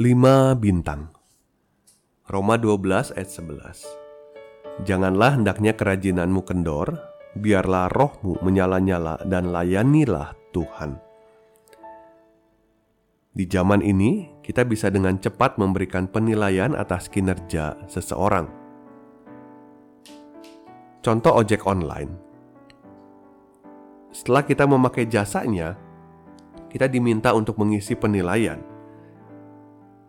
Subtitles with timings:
[0.00, 1.12] 5 bintang.
[2.24, 3.84] Roma 12 ayat 11.
[4.88, 6.96] Janganlah hendaknya kerajinanmu kendor,
[7.36, 10.96] biarlah rohmu menyala-nyala dan layanilah Tuhan.
[13.36, 18.48] Di zaman ini, kita bisa dengan cepat memberikan penilaian atas kinerja seseorang.
[21.04, 22.16] Contoh ojek online.
[24.16, 25.76] Setelah kita memakai jasanya,
[26.72, 28.69] kita diminta untuk mengisi penilaian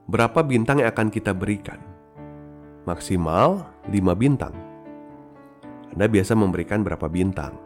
[0.08, 1.82] berapa bintang yang akan kita berikan?
[2.86, 4.54] Maksimal 5 bintang.
[5.92, 7.58] Anda biasa memberikan berapa bintang?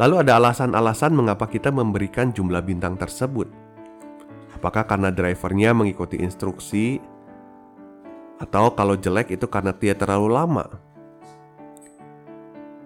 [0.00, 3.52] Lalu ada alasan-alasan mengapa kita memberikan jumlah bintang tersebut.
[4.56, 6.96] Apakah karena drivernya mengikuti instruksi
[8.40, 10.66] atau kalau jelek itu karena dia terlalu lama?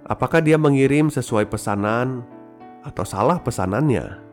[0.04, 2.26] Apakah dia mengirim sesuai pesanan
[2.82, 4.23] atau salah pesanannya?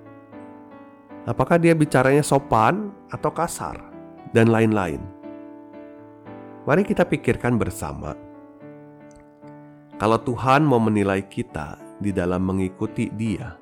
[1.30, 3.92] Apakah dia bicaranya sopan atau kasar,
[4.32, 5.00] dan lain-lain.
[6.64, 8.16] Mari kita pikirkan bersama.
[10.00, 13.54] Kalau Tuhan mau menilai kita di dalam mengikuti Dia,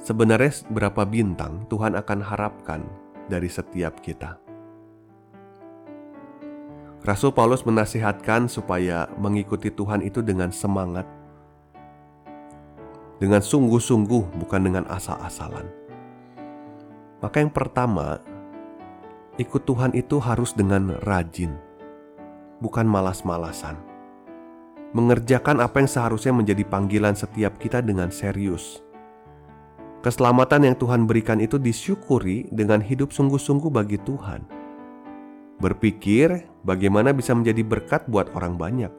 [0.00, 2.80] sebenarnya berapa bintang Tuhan akan harapkan
[3.28, 4.40] dari setiap kita?
[7.04, 11.04] Rasul Paulus menasihatkan supaya mengikuti Tuhan itu dengan semangat,
[13.20, 15.77] dengan sungguh-sungguh, bukan dengan asal-asalan.
[17.18, 18.22] Maka yang pertama,
[19.42, 21.58] ikut Tuhan itu harus dengan rajin,
[22.62, 23.74] bukan malas-malasan.
[24.94, 28.80] Mengerjakan apa yang seharusnya menjadi panggilan setiap kita dengan serius.
[29.98, 34.46] Keselamatan yang Tuhan berikan itu disyukuri dengan hidup sungguh-sungguh bagi Tuhan.
[35.58, 38.92] Berpikir bagaimana bisa menjadi berkat buat orang banyak.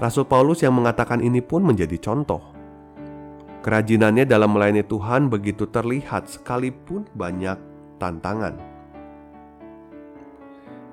[0.00, 2.51] Rasul Paulus yang mengatakan ini pun menjadi contoh
[3.62, 7.54] Kerajinannya dalam melayani Tuhan begitu terlihat sekalipun banyak
[8.02, 8.58] tantangan.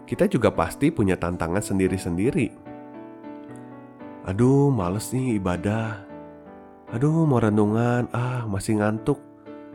[0.06, 2.54] Kita juga pasti punya tantangan sendiri-sendiri.
[4.30, 6.06] Aduh, males nih ibadah.
[6.94, 9.18] Aduh, mau renungan, ah masih ngantuk.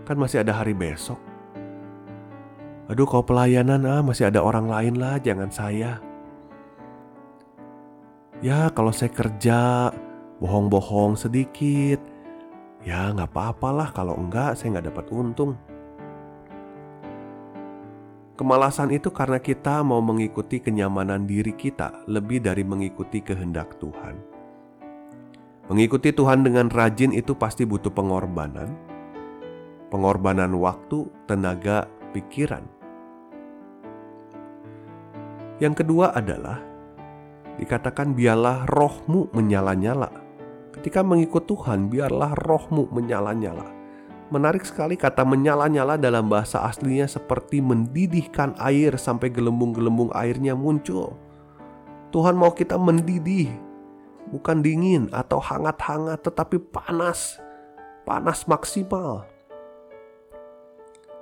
[0.07, 1.19] Kan masih ada hari besok.
[2.87, 5.99] Aduh, kalau pelayanan, ah masih ada orang lain lah, jangan saya.
[8.39, 9.91] Ya, kalau saya kerja,
[10.39, 12.14] bohong-bohong sedikit,
[12.85, 15.57] Ya nggak apa-apalah kalau enggak saya nggak dapat untung.
[18.37, 24.19] Kemalasan itu karena kita mau mengikuti kenyamanan diri kita lebih dari mengikuti kehendak Tuhan.
[25.71, 28.75] Mengikuti Tuhan dengan rajin itu pasti butuh pengorbanan.
[29.89, 32.67] Pengorbanan waktu, tenaga, pikiran.
[35.63, 36.59] Yang kedua adalah
[37.57, 40.24] dikatakan biarlah rohmu menyala-nyala.
[40.75, 43.71] Ketika mengikut Tuhan, biarlah rohmu menyala-nyala.
[44.35, 51.15] Menarik sekali kata menyala-nyala dalam bahasa aslinya seperti mendidihkan air sampai gelembung-gelembung airnya muncul.
[52.11, 53.55] Tuhan mau kita mendidih,
[54.35, 57.39] bukan dingin atau hangat-hangat, tetapi panas,
[58.03, 59.31] panas maksimal.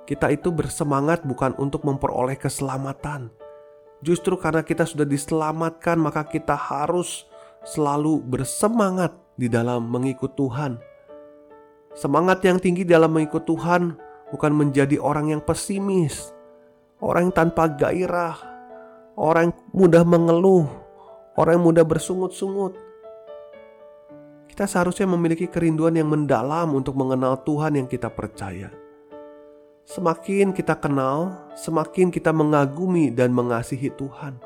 [0.09, 3.29] Kita itu bersemangat bukan untuk memperoleh keselamatan.
[4.01, 7.29] Justru karena kita sudah diselamatkan, maka kita harus
[7.63, 10.77] selalu bersemangat di dalam mengikut Tuhan.
[11.93, 13.97] Semangat yang tinggi dalam mengikut Tuhan
[14.33, 16.33] bukan menjadi orang yang pesimis,
[16.97, 18.37] orang yang tanpa gairah,
[19.13, 20.65] orang yang mudah mengeluh,
[21.37, 22.73] orang yang mudah bersungut-sungut.
[24.49, 28.69] Kita seharusnya memiliki kerinduan yang mendalam untuk mengenal Tuhan yang kita percaya.
[29.83, 34.37] Semakin kita kenal, semakin kita mengagumi dan mengasihi Tuhan.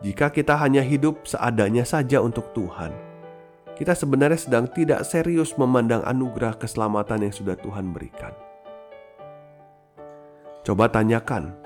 [0.00, 3.09] Jika kita hanya hidup seadanya saja untuk Tuhan,
[3.80, 8.36] kita sebenarnya sedang tidak serius memandang anugerah keselamatan yang sudah Tuhan berikan.
[10.60, 11.56] Coba tanyakan,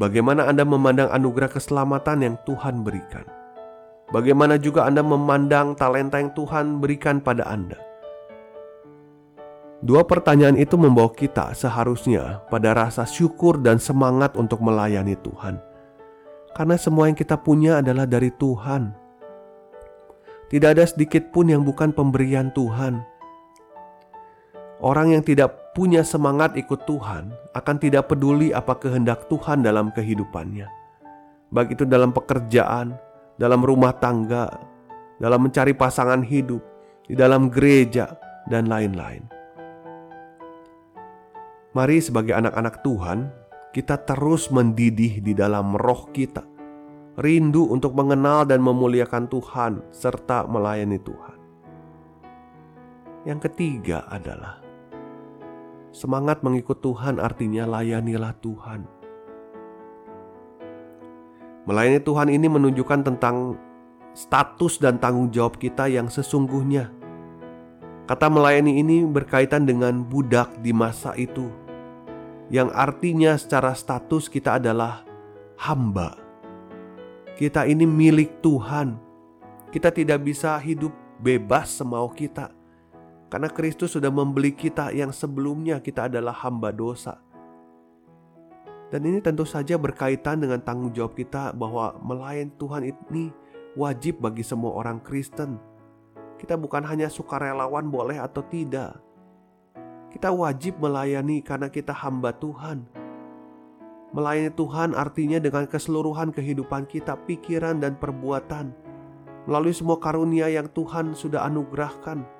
[0.00, 3.28] bagaimana Anda memandang anugerah keselamatan yang Tuhan berikan?
[4.08, 7.76] Bagaimana juga Anda memandang talenta yang Tuhan berikan pada Anda?
[9.84, 15.68] Dua pertanyaan itu membawa kita seharusnya pada rasa syukur dan semangat untuk melayani Tuhan
[16.58, 19.07] karena semua yang kita punya adalah dari Tuhan.
[20.48, 23.04] Tidak ada sedikit pun yang bukan pemberian Tuhan.
[24.80, 30.64] Orang yang tidak punya semangat ikut Tuhan akan tidak peduli apa kehendak Tuhan dalam kehidupannya.
[31.52, 32.96] Baik itu dalam pekerjaan,
[33.36, 34.48] dalam rumah tangga,
[35.20, 36.64] dalam mencari pasangan hidup,
[37.04, 38.16] di dalam gereja,
[38.48, 39.28] dan lain-lain.
[41.76, 43.28] Mari sebagai anak-anak Tuhan,
[43.76, 46.57] kita terus mendidih di dalam roh kita.
[47.18, 51.38] Rindu untuk mengenal dan memuliakan Tuhan serta melayani Tuhan.
[53.26, 54.68] Yang ketiga adalah
[55.88, 58.86] Semangat mengikut Tuhan artinya layanilah Tuhan.
[61.66, 63.58] Melayani Tuhan ini menunjukkan tentang
[64.14, 66.92] status dan tanggung jawab kita yang sesungguhnya.
[68.06, 71.50] Kata melayani ini berkaitan dengan budak di masa itu,
[72.46, 75.02] yang artinya secara status kita adalah
[75.58, 76.27] hamba.
[77.38, 78.98] Kita ini milik Tuhan.
[79.70, 80.90] Kita tidak bisa hidup
[81.22, 82.50] bebas semau kita.
[83.30, 87.22] Karena Kristus sudah membeli kita yang sebelumnya kita adalah hamba dosa.
[88.90, 93.30] Dan ini tentu saja berkaitan dengan tanggung jawab kita bahwa melayani Tuhan ini
[93.78, 95.62] wajib bagi semua orang Kristen.
[96.42, 98.98] Kita bukan hanya sukarelawan boleh atau tidak.
[100.10, 102.97] Kita wajib melayani karena kita hamba Tuhan.
[104.08, 108.72] Melayani Tuhan artinya dengan keseluruhan kehidupan kita, pikiran dan perbuatan.
[109.44, 112.38] Melalui semua karunia yang Tuhan sudah anugerahkan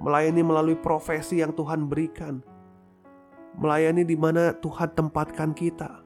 [0.00, 2.40] melayani melalui profesi yang Tuhan berikan,
[3.60, 6.00] melayani di mana Tuhan tempatkan kita,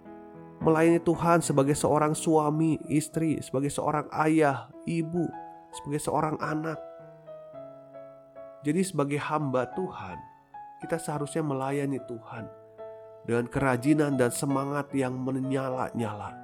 [0.64, 5.30] melayani Tuhan sebagai seorang suami, istri, sebagai seorang ayah, ibu,
[5.70, 6.76] sebagai seorang anak.
[8.66, 10.16] Jadi, sebagai hamba Tuhan,
[10.80, 12.63] kita seharusnya melayani Tuhan
[13.24, 16.36] dengan kerajinan dan semangat yang menyala-nyala.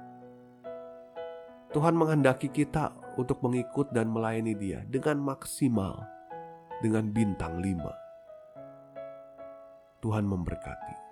[1.71, 6.03] Tuhan menghendaki kita untuk mengikut dan melayani Dia dengan maksimal
[6.83, 7.93] dengan bintang lima.
[10.01, 11.10] Tuhan memberkati.